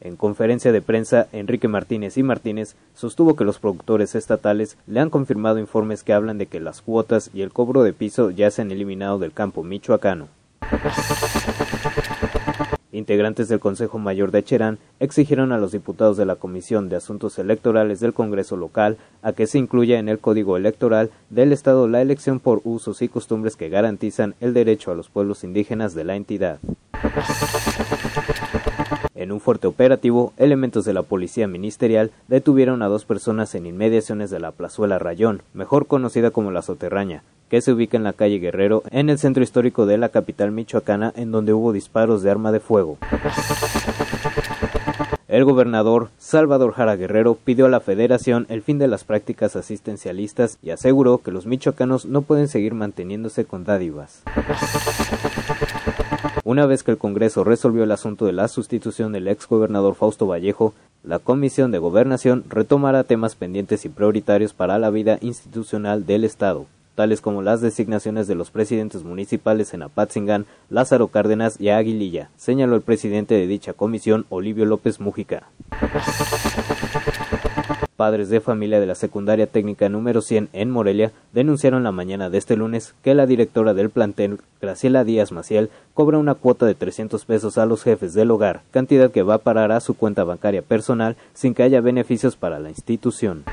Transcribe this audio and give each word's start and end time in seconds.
En 0.00 0.16
conferencia 0.16 0.72
de 0.72 0.80
prensa, 0.80 1.26
Enrique 1.32 1.68
Martínez 1.68 2.16
y 2.16 2.22
Martínez 2.22 2.76
sostuvo 2.94 3.36
que 3.36 3.44
los 3.44 3.58
productores 3.58 4.14
estatales 4.14 4.78
le 4.86 5.00
han 5.00 5.10
confirmado 5.10 5.58
informes 5.58 6.02
que 6.02 6.12
hablan 6.12 6.38
de 6.38 6.46
que 6.46 6.60
las 6.60 6.80
cuotas 6.80 7.30
y 7.34 7.42
el 7.42 7.52
cobro 7.52 7.82
de 7.82 7.92
piso 7.92 8.30
ya 8.30 8.50
se 8.50 8.62
han 8.62 8.70
eliminado 8.70 9.18
del 9.18 9.32
campo 9.32 9.62
michoacano. 9.62 10.28
Integrantes 12.92 13.48
del 13.48 13.60
Consejo 13.60 13.98
Mayor 13.98 14.30
de 14.30 14.42
Cherán 14.42 14.78
exigieron 15.00 15.52
a 15.52 15.58
los 15.58 15.72
diputados 15.72 16.16
de 16.16 16.24
la 16.24 16.36
Comisión 16.36 16.88
de 16.88 16.96
Asuntos 16.96 17.38
Electorales 17.38 18.00
del 18.00 18.14
Congreso 18.14 18.56
local 18.56 18.96
a 19.20 19.34
que 19.34 19.46
se 19.46 19.58
incluya 19.58 19.98
en 19.98 20.08
el 20.08 20.18
Código 20.18 20.56
Electoral 20.56 21.10
del 21.28 21.52
Estado 21.52 21.88
la 21.88 22.00
elección 22.00 22.40
por 22.40 22.62
usos 22.64 23.02
y 23.02 23.08
costumbres 23.08 23.56
que 23.56 23.68
garantizan 23.68 24.34
el 24.40 24.54
derecho 24.54 24.92
a 24.92 24.94
los 24.94 25.10
pueblos 25.10 25.44
indígenas 25.44 25.94
de 25.94 26.04
la 26.04 26.16
entidad. 26.16 26.58
En 29.14 29.32
un 29.32 29.40
fuerte 29.40 29.66
operativo, 29.66 30.32
elementos 30.36 30.84
de 30.84 30.92
la 30.92 31.02
policía 31.02 31.48
ministerial 31.48 32.10
detuvieron 32.28 32.82
a 32.82 32.86
dos 32.86 33.04
personas 33.04 33.54
en 33.54 33.66
inmediaciones 33.66 34.30
de 34.30 34.38
la 34.38 34.52
plazuela 34.52 34.98
Rayón, 34.98 35.42
mejor 35.54 35.86
conocida 35.86 36.30
como 36.30 36.50
la 36.50 36.62
Soterraña, 36.62 37.22
que 37.48 37.60
se 37.60 37.72
ubica 37.72 37.96
en 37.96 38.04
la 38.04 38.12
calle 38.12 38.38
Guerrero, 38.38 38.82
en 38.90 39.10
el 39.10 39.18
centro 39.18 39.42
histórico 39.42 39.86
de 39.86 39.98
la 39.98 40.10
capital 40.10 40.52
michoacana, 40.52 41.12
en 41.16 41.32
donde 41.32 41.52
hubo 41.54 41.72
disparos 41.72 42.22
de 42.22 42.30
arma 42.30 42.52
de 42.52 42.60
fuego. 42.60 42.98
El 45.28 45.44
gobernador 45.44 46.10
Salvador 46.18 46.72
Jara 46.72 46.94
Guerrero 46.94 47.34
pidió 47.34 47.66
a 47.66 47.68
la 47.68 47.80
federación 47.80 48.46
el 48.48 48.62
fin 48.62 48.78
de 48.78 48.86
las 48.86 49.02
prácticas 49.02 49.56
asistencialistas 49.56 50.58
y 50.62 50.70
aseguró 50.70 51.18
que 51.18 51.32
los 51.32 51.46
michoacanos 51.46 52.06
no 52.06 52.22
pueden 52.22 52.46
seguir 52.46 52.74
manteniéndose 52.74 53.44
con 53.44 53.64
dádivas. 53.64 54.22
Una 56.46 56.64
vez 56.64 56.84
que 56.84 56.92
el 56.92 56.96
Congreso 56.96 57.42
resolvió 57.42 57.82
el 57.82 57.90
asunto 57.90 58.24
de 58.24 58.32
la 58.32 58.46
sustitución 58.46 59.10
del 59.10 59.26
ex 59.26 59.48
gobernador 59.48 59.96
Fausto 59.96 60.28
Vallejo, 60.28 60.74
la 61.02 61.18
Comisión 61.18 61.72
de 61.72 61.78
Gobernación 61.78 62.44
retomará 62.48 63.02
temas 63.02 63.34
pendientes 63.34 63.84
y 63.84 63.88
prioritarios 63.88 64.54
para 64.54 64.78
la 64.78 64.90
vida 64.90 65.18
institucional 65.22 66.06
del 66.06 66.22
Estado 66.22 66.66
tales 66.96 67.20
como 67.20 67.42
las 67.42 67.60
designaciones 67.60 68.26
de 68.26 68.34
los 68.34 68.50
presidentes 68.50 69.04
municipales 69.04 69.72
en 69.74 69.82
Apatzingán, 69.82 70.46
Lázaro 70.70 71.08
Cárdenas 71.08 71.60
y 71.60 71.68
Aguililla, 71.68 72.30
señaló 72.36 72.74
el 72.74 72.82
presidente 72.82 73.34
de 73.34 73.46
dicha 73.46 73.74
comisión, 73.74 74.26
Olivio 74.30 74.64
López 74.64 74.98
Mújica. 74.98 75.44
Padres 77.96 78.28
de 78.28 78.40
familia 78.40 78.78
de 78.78 78.86
la 78.86 78.94
secundaria 78.94 79.46
técnica 79.46 79.88
número 79.88 80.20
100 80.20 80.50
en 80.52 80.70
Morelia 80.70 81.12
denunciaron 81.32 81.82
la 81.82 81.92
mañana 81.92 82.28
de 82.28 82.36
este 82.36 82.54
lunes 82.54 82.94
que 83.02 83.14
la 83.14 83.26
directora 83.26 83.72
del 83.72 83.88
plantel, 83.88 84.38
Graciela 84.60 85.02
Díaz 85.02 85.32
Maciel, 85.32 85.70
cobra 85.94 86.18
una 86.18 86.34
cuota 86.34 86.66
de 86.66 86.74
300 86.74 87.24
pesos 87.24 87.56
a 87.56 87.64
los 87.64 87.82
jefes 87.82 88.12
del 88.12 88.30
hogar, 88.30 88.62
cantidad 88.70 89.10
que 89.10 89.22
va 89.22 89.34
a 89.34 89.38
parar 89.38 89.72
a 89.72 89.80
su 89.80 89.94
cuenta 89.94 90.24
bancaria 90.24 90.60
personal 90.60 91.16
sin 91.32 91.54
que 91.54 91.62
haya 91.62 91.80
beneficios 91.80 92.36
para 92.36 92.58
la 92.58 92.68
institución. 92.68 93.44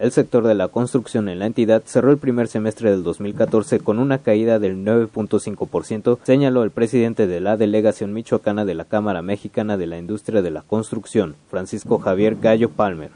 El 0.00 0.12
sector 0.12 0.46
de 0.46 0.54
la 0.54 0.68
construcción 0.68 1.28
en 1.28 1.40
la 1.40 1.44
entidad 1.44 1.82
cerró 1.84 2.10
el 2.10 2.16
primer 2.16 2.48
semestre 2.48 2.90
del 2.90 3.02
2014 3.02 3.80
con 3.80 3.98
una 3.98 4.16
caída 4.16 4.58
del 4.58 4.82
9.5%, 4.82 6.18
señaló 6.22 6.62
el 6.62 6.70
presidente 6.70 7.26
de 7.26 7.38
la 7.40 7.58
delegación 7.58 8.14
michoacana 8.14 8.64
de 8.64 8.74
la 8.74 8.86
Cámara 8.86 9.20
Mexicana 9.20 9.76
de 9.76 9.86
la 9.86 9.98
Industria 9.98 10.40
de 10.40 10.50
la 10.50 10.62
Construcción, 10.62 11.36
Francisco 11.50 11.98
Javier 11.98 12.36
Gallo 12.36 12.70
Palmer. 12.70 13.10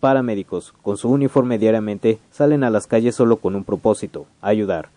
Paramédicos, 0.00 0.74
con 0.82 0.96
su 0.96 1.08
uniforme 1.08 1.60
diariamente, 1.60 2.18
salen 2.32 2.64
a 2.64 2.70
las 2.70 2.88
calles 2.88 3.14
solo 3.14 3.36
con 3.36 3.54
un 3.54 3.62
propósito, 3.62 4.26
ayudar. 4.40 4.88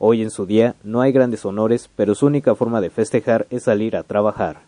Hoy 0.00 0.20
en 0.20 0.32
su 0.32 0.46
día 0.46 0.74
no 0.82 1.00
hay 1.00 1.12
grandes 1.12 1.44
honores, 1.44 1.88
pero 1.94 2.16
su 2.16 2.26
única 2.26 2.56
forma 2.56 2.80
de 2.80 2.90
festejar 2.90 3.46
es 3.50 3.62
salir 3.62 3.94
a 3.94 4.02
trabajar. 4.02 4.62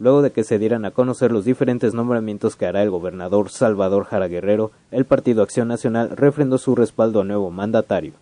Luego 0.00 0.22
de 0.22 0.32
que 0.32 0.44
se 0.44 0.58
dieran 0.58 0.86
a 0.86 0.92
conocer 0.92 1.30
los 1.30 1.44
diferentes 1.44 1.92
nombramientos 1.92 2.56
que 2.56 2.64
hará 2.64 2.82
el 2.82 2.88
gobernador 2.88 3.50
Salvador 3.50 4.06
Jara 4.06 4.28
Guerrero, 4.28 4.70
el 4.90 5.04
Partido 5.04 5.42
Acción 5.42 5.68
Nacional 5.68 6.16
refrendó 6.16 6.56
su 6.56 6.74
respaldo 6.74 7.20
al 7.20 7.28
nuevo 7.28 7.50
mandatario. 7.50 8.14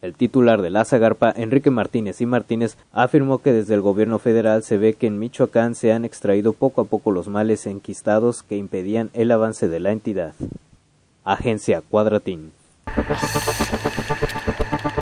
El 0.00 0.14
titular 0.14 0.62
de 0.62 0.70
la 0.70 0.86
Zagarpa, 0.86 1.30
Enrique 1.36 1.70
Martínez 1.70 2.22
y 2.22 2.26
Martínez, 2.26 2.78
afirmó 2.90 3.42
que 3.42 3.52
desde 3.52 3.74
el 3.74 3.82
gobierno 3.82 4.18
federal 4.18 4.62
se 4.62 4.78
ve 4.78 4.94
que 4.94 5.08
en 5.08 5.18
Michoacán 5.18 5.74
se 5.74 5.92
han 5.92 6.06
extraído 6.06 6.54
poco 6.54 6.80
a 6.80 6.84
poco 6.86 7.10
los 7.10 7.28
males 7.28 7.66
enquistados 7.66 8.42
que 8.42 8.56
impedían 8.56 9.10
el 9.12 9.30
avance 9.30 9.68
de 9.68 9.80
la 9.80 9.92
entidad. 9.92 10.32
Agencia 11.22 11.82
Cuadratín. 11.82 12.52